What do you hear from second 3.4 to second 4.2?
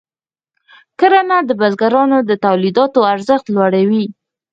لوړوي.